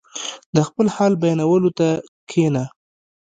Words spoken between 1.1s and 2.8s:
بیانولو ته کښېنه.